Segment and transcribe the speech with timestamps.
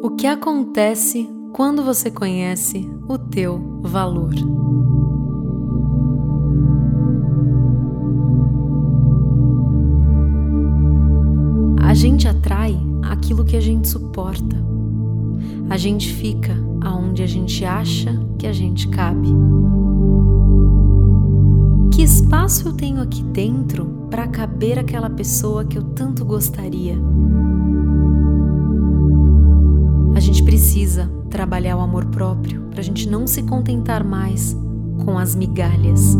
[0.00, 4.32] O que acontece quando você conhece o teu valor?
[11.82, 14.56] A gente atrai aquilo que a gente suporta.
[15.68, 19.28] A gente fica aonde a gente acha que a gente cabe.
[21.92, 26.96] Que espaço eu tenho aqui dentro para caber aquela pessoa que eu tanto gostaria?
[30.68, 34.54] Precisa trabalhar o amor próprio para a gente não se contentar mais
[35.02, 36.14] com as migalhas.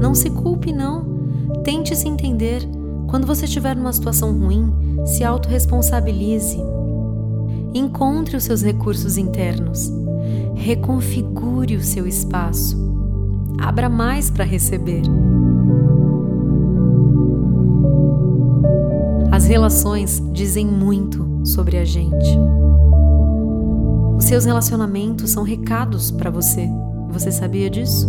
[0.00, 1.04] Não se culpe, não.
[1.62, 2.66] Tente se entender.
[3.06, 4.72] Quando você estiver numa situação ruim,
[5.04, 6.56] se autorresponsabilize.
[7.74, 9.92] Encontre os seus recursos internos.
[10.54, 12.82] Reconfigure o seu espaço.
[13.58, 15.02] Abra mais para receber.
[19.44, 22.38] As relações dizem muito sobre a gente.
[24.16, 26.66] Os seus relacionamentos são recados para você.
[27.10, 28.08] Você sabia disso?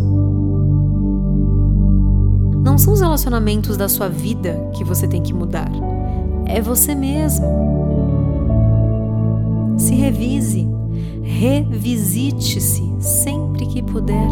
[2.64, 5.70] Não são os relacionamentos da sua vida que você tem que mudar.
[6.46, 7.46] É você mesmo.
[9.78, 10.66] Se revise,
[11.22, 14.30] revisite-se sempre que puder.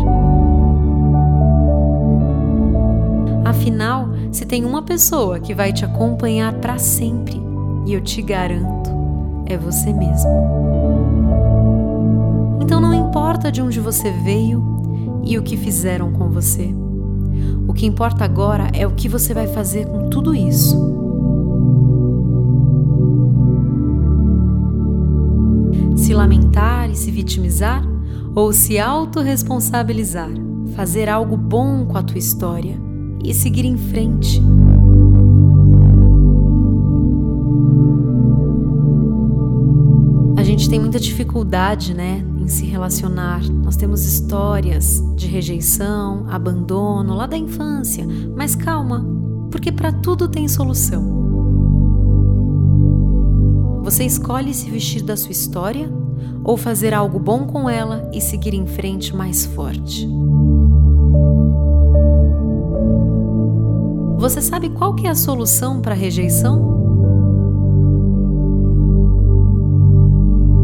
[3.44, 7.40] Afinal, se tem uma pessoa que vai te acompanhar para sempre,
[7.86, 8.90] e eu te garanto,
[9.46, 10.30] é você mesmo.
[12.60, 16.74] Então não importa de onde você veio e o que fizeram com você.
[17.68, 20.82] O que importa agora é o que você vai fazer com tudo isso.
[25.96, 27.84] Se lamentar e se vitimizar
[28.34, 30.32] ou se autorresponsabilizar,
[30.76, 32.93] fazer algo bom com a tua história
[33.24, 34.42] e seguir em frente.
[40.36, 43.42] A gente tem muita dificuldade, né, em se relacionar.
[43.50, 49.06] Nós temos histórias de rejeição, abandono lá da infância, mas calma,
[49.50, 51.24] porque para tudo tem solução.
[53.84, 55.92] Você escolhe se vestir da sua história
[56.44, 60.08] ou fazer algo bom com ela e seguir em frente mais forte.
[64.24, 66.58] Você sabe qual que é a solução para a rejeição?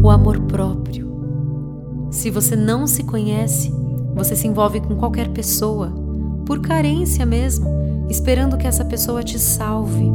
[0.02, 1.06] O amor próprio.
[2.10, 3.70] Se você não se conhece,
[4.14, 5.92] você se envolve com qualquer pessoa,
[6.46, 7.68] por carência mesmo,
[8.08, 10.10] esperando que essa pessoa te salve.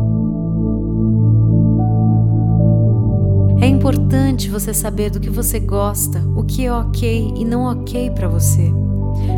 [3.61, 8.09] É importante você saber do que você gosta, o que é ok e não ok
[8.09, 8.73] para você.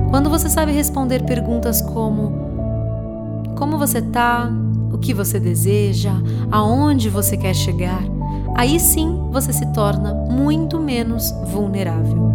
[0.10, 2.47] Quando você sabe responder perguntas como
[3.58, 4.50] como você tá,
[4.94, 6.14] o que você deseja,
[6.52, 8.04] aonde você quer chegar,
[8.56, 12.28] aí sim você se torna muito menos vulnerável.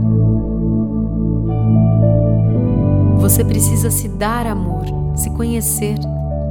[3.18, 4.84] Você precisa se dar amor,
[5.14, 5.96] se conhecer,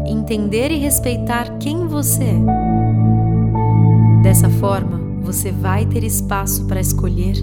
[0.06, 2.42] entender e respeitar quem você é.
[4.24, 7.36] Dessa forma, você vai ter espaço para escolher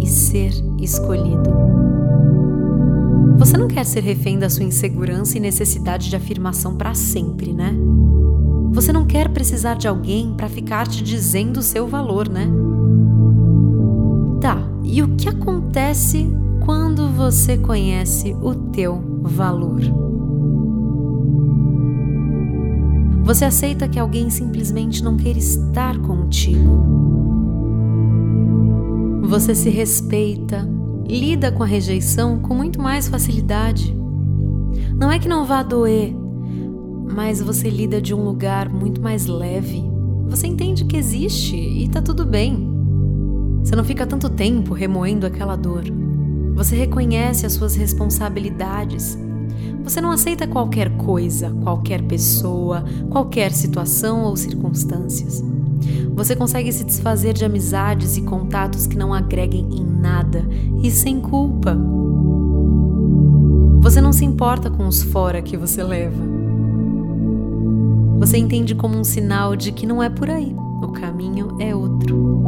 [0.00, 1.93] e ser escolhido.
[3.44, 7.76] Você não quer ser refém da sua insegurança e necessidade de afirmação para sempre, né?
[8.72, 12.48] Você não quer precisar de alguém para ficar te dizendo o seu valor, né?
[14.40, 16.26] Tá, e o que acontece
[16.64, 19.82] quando você conhece o teu valor?
[23.24, 26.82] Você aceita que alguém simplesmente não queira estar contigo.
[29.24, 30.66] Você se respeita,
[31.06, 33.94] lida com a rejeição com muito mais facilidade.
[34.98, 36.14] Não é que não vá doer,
[37.14, 39.84] mas você lida de um lugar muito mais leve.
[40.28, 42.70] Você entende que existe e tá tudo bem.
[43.62, 45.84] Você não fica tanto tempo remoendo aquela dor.
[46.54, 49.18] Você reconhece as suas responsabilidades.
[49.82, 55.44] Você não aceita qualquer coisa, qualquer pessoa, qualquer situação ou circunstâncias.
[56.14, 60.44] Você consegue se desfazer de amizades e contatos que não agreguem em nada
[60.82, 61.76] e sem culpa.
[63.80, 66.22] Você não se importa com os fora que você leva.
[68.18, 72.42] Você entende como um sinal de que não é por aí, o caminho é outro.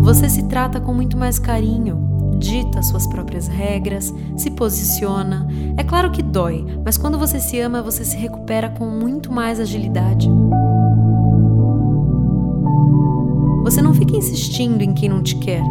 [0.00, 2.07] Você se trata com muito mais carinho,
[2.38, 5.46] dita suas próprias regras, se posiciona.
[5.76, 9.60] É claro que dói, mas quando você se ama, você se recupera com muito mais
[9.60, 10.30] agilidade.
[13.64, 15.62] Você não fica insistindo em quem não te quer.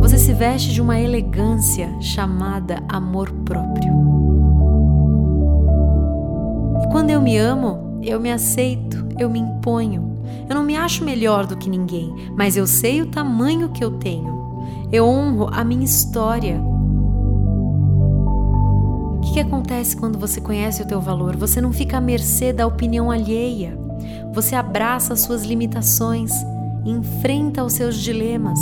[0.00, 3.98] Você se veste de uma elegância chamada amor próprio.
[7.28, 10.07] me amo, eu me aceito, eu me imponho.
[10.48, 13.92] Eu não me acho melhor do que ninguém, mas eu sei o tamanho que eu
[13.92, 14.62] tenho.
[14.90, 16.60] Eu honro a minha história.
[19.16, 21.36] O que, que acontece quando você conhece o teu valor?
[21.36, 23.78] Você não fica à mercê da opinião alheia.
[24.32, 26.32] Você abraça as suas limitações,
[26.84, 28.58] enfrenta os seus dilemas.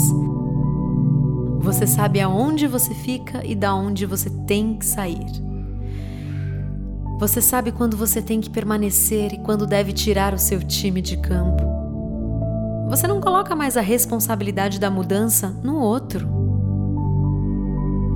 [1.61, 5.46] Você sabe aonde você fica e da onde você tem que sair.
[7.19, 11.17] Você sabe quando você tem que permanecer e quando deve tirar o seu time de
[11.17, 11.65] campo.
[12.91, 16.29] Você não coloca mais a responsabilidade da mudança no outro.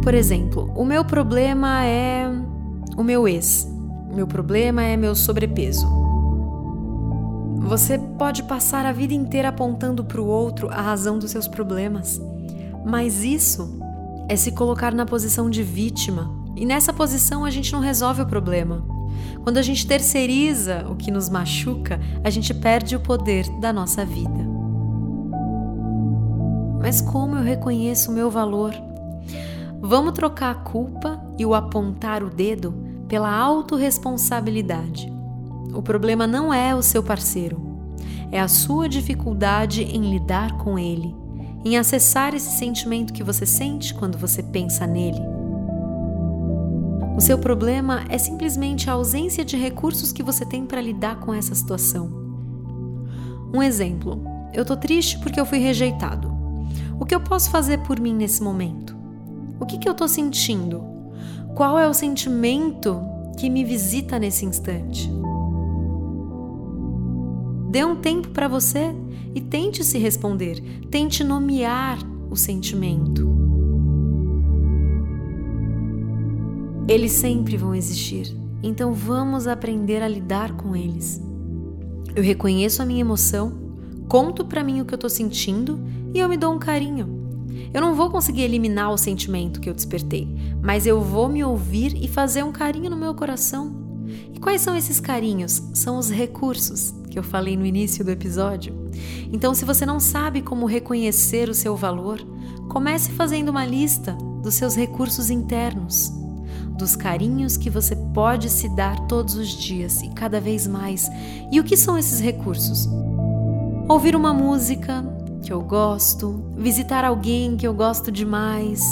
[0.03, 2.31] Por exemplo, o meu problema é
[2.95, 3.67] o meu ex.
[4.11, 5.89] O meu problema é meu sobrepeso.
[7.57, 12.21] Você pode passar a vida inteira apontando para o outro a razão dos seus problemas,
[12.85, 13.81] mas isso
[14.29, 18.27] é se colocar na posição de vítima e nessa posição a gente não resolve o
[18.27, 18.85] problema.
[19.43, 24.05] Quando a gente terceiriza o que nos machuca, a gente perde o poder da nossa
[24.05, 24.47] vida.
[26.79, 28.75] Mas como eu reconheço o meu valor?
[29.81, 32.75] Vamos trocar a culpa e o apontar o dedo
[33.09, 35.11] pela autorresponsabilidade.
[35.73, 37.59] O problema não é o seu parceiro,
[38.31, 41.17] é a sua dificuldade em lidar com ele,
[41.65, 45.40] em acessar esse sentimento que você sente quando você pensa nele.
[47.21, 51.35] O seu problema é simplesmente a ausência de recursos que você tem para lidar com
[51.35, 52.11] essa situação.
[53.53, 54.25] Um exemplo:
[54.55, 56.33] eu tô triste porque eu fui rejeitado.
[56.99, 58.97] O que eu posso fazer por mim nesse momento?
[59.61, 60.83] O que, que eu tô sentindo?
[61.55, 62.99] Qual é o sentimento
[63.39, 65.07] que me visita nesse instante?
[67.71, 68.95] Dê um tempo para você
[69.35, 71.99] e tente se responder, tente nomear
[72.31, 73.40] o sentimento.
[76.91, 81.23] Eles sempre vão existir, então vamos aprender a lidar com eles.
[82.17, 83.53] Eu reconheço a minha emoção,
[84.09, 85.79] conto para mim o que eu tô sentindo
[86.13, 87.47] e eu me dou um carinho.
[87.73, 90.27] Eu não vou conseguir eliminar o sentimento que eu despertei,
[90.61, 93.73] mas eu vou me ouvir e fazer um carinho no meu coração.
[94.35, 95.63] E quais são esses carinhos?
[95.73, 98.75] São os recursos que eu falei no início do episódio.
[99.33, 102.19] Então, se você não sabe como reconhecer o seu valor,
[102.69, 106.19] comece fazendo uma lista dos seus recursos internos
[106.81, 111.09] dos carinhos que você pode se dar todos os dias e cada vez mais.
[111.53, 112.89] E o que são esses recursos?
[113.89, 115.05] Ouvir uma música
[115.43, 118.83] que eu gosto, visitar alguém que eu gosto demais,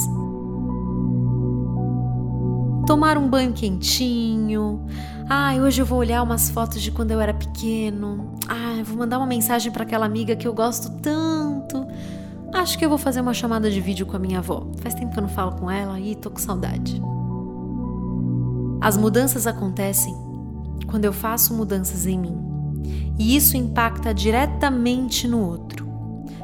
[2.86, 4.86] tomar um banho quentinho.
[5.28, 8.34] Ah, hoje eu vou olhar umas fotos de quando eu era pequeno.
[8.48, 11.86] Ah, vou mandar uma mensagem para aquela amiga que eu gosto tanto.
[12.52, 14.66] Acho que eu vou fazer uma chamada de vídeo com a minha avó.
[14.78, 17.00] Faz tempo que eu não falo com ela e tô com saudade.
[18.80, 20.14] As mudanças acontecem
[20.86, 22.36] quando eu faço mudanças em mim,
[23.18, 25.86] e isso impacta diretamente no outro.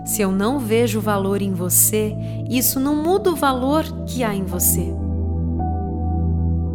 [0.04, 2.14] Se eu não vejo valor em você,
[2.50, 4.92] isso não muda o valor que há em você.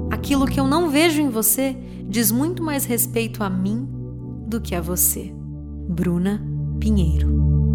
[0.10, 1.78] Aquilo que eu não vejo em você
[2.08, 3.88] diz muito mais respeito a mim
[4.48, 5.32] do que a você.
[5.88, 6.42] Bruna
[6.80, 7.69] Pinheiro